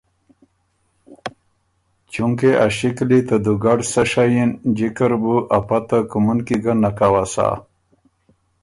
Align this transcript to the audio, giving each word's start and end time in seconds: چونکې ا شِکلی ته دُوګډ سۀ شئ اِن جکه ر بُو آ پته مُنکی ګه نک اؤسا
چونکې 2.13 2.49
ا 2.65 2.65
شِکلی 2.77 3.19
ته 3.27 3.35
دُوګډ 3.43 3.79
سۀ 3.91 4.03
شئ 4.11 4.31
اِن 4.39 4.49
جکه 4.77 5.05
ر 5.09 5.11
بُو 5.21 5.35
آ 5.57 5.59
پته 5.67 5.97
مُنکی 6.25 6.57
ګه 6.63 6.73
نک 6.81 6.99
اؤسا 7.07 7.47